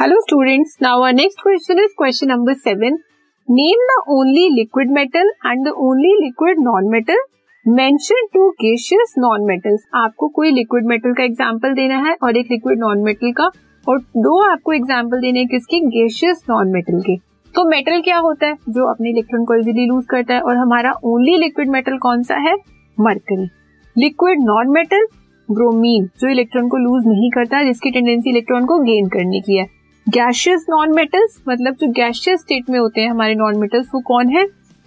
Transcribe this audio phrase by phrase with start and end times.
[0.00, 2.94] Hello students now our next question is question number seven
[3.48, 7.16] name the only liquid metal and the only liquid non metal
[7.66, 12.46] mention two gaseous non metals आपको कोई liquid metal का example देना है और एक
[12.50, 13.50] liquid non metal का?
[13.86, 15.80] और दो आपको एग्जांपल देने हैं किसकी?
[15.80, 17.16] गेशियस नॉन मेटल के.
[17.54, 18.54] तो मेटल क्या होता है?
[18.68, 20.40] जो अपने इलेक्ट्रॉन को इजिली लूज करता है.
[20.40, 22.54] और हमारा ओनली लिक्विड मेटल कौन सा है?
[22.98, 23.48] Mercury
[23.96, 25.06] liquid non metal
[25.48, 29.58] bromine जो इलेक्ट्रॉन को लूज नहीं करता है जिसकी टेंडेंसी इलेक्ट्रॉन को गेन करने की
[29.58, 29.79] है.
[30.14, 34.28] गैशियस नॉन मेटल्स मतलब जो गैशियस स्टेट में होते हैं हमारे नॉन मेटल्स वो कौन
[34.28, 34.42] है?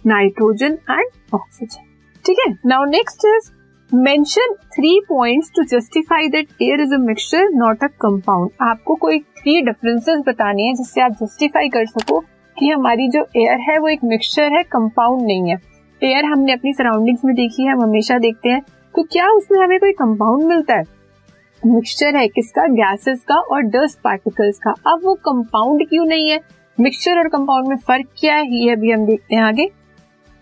[0.06, 1.84] नाइट्रोजन एंड ऑक्सीजन
[2.26, 2.54] ठीक है?
[2.66, 3.52] Now next is
[3.92, 9.20] mention three points to justify that air is a mixture not a compound आपको कोई
[9.20, 12.20] थ्री डिफरेंसेस बताने हैं जिससे आप जस्टिफाई कर सको
[12.58, 15.58] कि हमारी जो एयर है वो एक मिक्सचर है कंपाउंड नहीं है।
[16.02, 18.62] एयर हमने अपनी सराउंडिंग्स में देखी है, हम हमेशा देखते हैं।
[18.96, 20.84] तो क्या उसमें हमें कोई कंपाउंड मिलता है?
[21.66, 22.66] मिक्सचर है किसका?
[22.70, 26.40] गैसेस का और डस्ट पार्टिकल्स का। अब वो कंपाउंड क्यों नहीं है?
[26.78, 28.48] मिक्सचर और कंपाउंड में फ़र्क क्या है?
[28.56, 29.64] ये अभी हम देखते हैं आगे।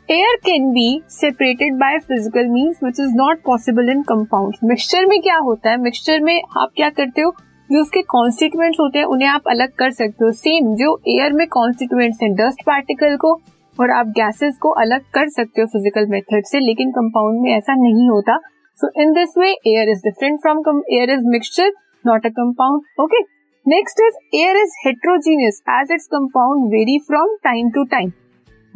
[0.09, 5.19] Air can be separated by physical means which is not possible in compound mixture में
[5.21, 5.77] क्या होता है?
[5.77, 7.31] मिक्सचर में आप क्या करते हो?
[7.69, 11.47] जो उसके कॉन्स्टिट्यूएंट्स होते हैं, उन्हें आप अलग कर सकते हो। सेम जो एयर में
[11.47, 13.33] कॉन्स्टिट्यूएंट्स हैं डस्ट पार्टिकल को
[13.77, 17.75] और आप गैसेस को अलग कर सकते हो फ़िज़िकल मेथड से, लेकिन कंपाउंड में ऐसा
[17.77, 18.39] नहीं होता।
[18.79, 21.69] So in this way, air is different from air is mixture,
[22.05, 22.83] not a compound.
[22.99, 23.23] Okay.
[23.65, 28.11] Next is air is heterogeneous as its compound vary from time to time.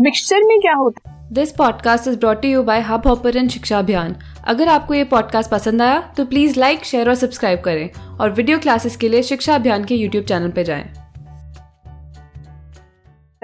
[0.01, 4.16] Mixture में क्या होता है this podcast is brought you by hub hopper Shiksha Abhiyan
[4.47, 7.89] अगर आपको ये podcast पसंद आया तो प्लीज़ लाइक शेयर और सब्सक्राइब करें
[8.21, 11.05] और वीडियो क्लासेस के लिए शिक्षा अभियान के यूट्यूब चैनल पर जाएँ।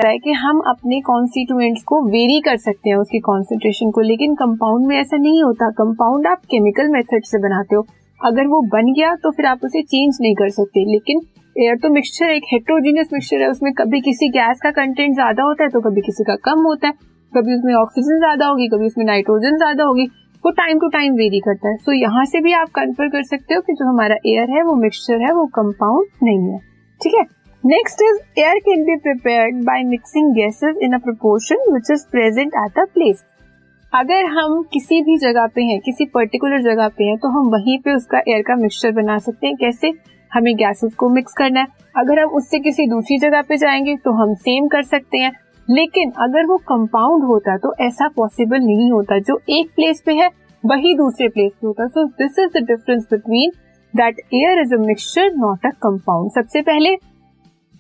[0.04, 4.88] है कि हम अपने कॉन्स्टिट्यूएंट्स को वेरी कर सकते हैं उसकी कॉन्सेंट्रेशन को लेकिन कंपाउंड
[4.88, 7.86] में ऐसा नहीं होता। कंपाउंड आप केमिकल मेथड से बनाते हो।
[8.22, 11.22] अगर वो बन गया तो फिर आप उसे चेंज नहीं कर सकते। लेकिन
[11.56, 15.64] एयर तो मिक्सचर एक हेट्रोजीनियस मिक्सचर है उसमें कभी किसी गैस का कंटेंट ज़्यादा होता
[15.64, 16.94] है तो कभी किसी का कम होता है।
[17.34, 20.06] कभी उसमें ऑक्सीजन ज़्यादा होगी कभी उसमें नाइट्रोजन ज़्यादा होगी
[20.44, 23.24] वो टाइम टू टाइम वेरी करता है। सो so, यहाँ से भी आप कन्फर्म कर
[23.24, 26.58] सकते हो कि जो हमारा एयर है वो मिक्सचर है वो कंपाउंड नहीं है।
[27.02, 27.26] ठीक है?
[27.64, 32.54] Next is air can be prepared by mixing gases in a proportion which is present
[32.58, 33.24] at a place
[33.94, 37.78] अगर हम किसी भी जगह पे हैं, किसी पर्टिकुलर जगह पे हैं तो हम वहीं
[37.80, 39.92] पे उसका एयर का मिक्सचर बना सकते हैं। कैसे?
[40.32, 41.68] हमें गैसेस को मिक्स करना है।
[41.98, 45.32] अगर हम उससे किसी दूसरी जगह पे जाएँगे तो हम सेम कर सकते हैं।
[45.68, 50.30] लेकिन अगर वो कंपाउंड होता तो ऐसा पॉसिबल नहीं होता। जो एक प्लेस पे है,
[50.64, 53.52] वही दूसरे प्लेस पे होता। So this is the difference between
[53.94, 56.96] that air is a mixture not a compound सबसे पहले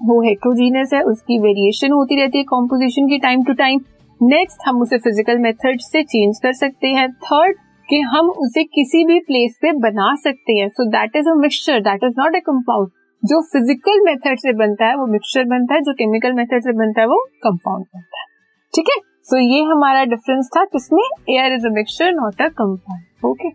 [0.01, 3.79] वो हेट्रोजीनियस है, उसकी वेरिएशन होती रहती है कॉम्पोजिशन की टाइम टू टाइम
[4.21, 7.57] नेक्स्ट हम उसे फ़िज़िकल मेथड से चेंज कर सकते हैं। थर्ड
[7.89, 11.79] कि हम उसे किसी भी प्लेस पे बना सकते हैं। So that is a mixture
[11.81, 12.89] that is not a compound
[13.23, 17.01] जो फ़िज़िकल मेथड से बनता है, वो मिक्सचर बनता है, जो केमिकल मेथड से बनता
[17.01, 18.25] है, वो कंपाउंड बनता है।
[18.73, 18.95] ठीक है?
[19.23, 21.03] सो ये हमारा डिफरेंस था, किसमें?
[21.29, 23.49] Air is a mixture not a compound okay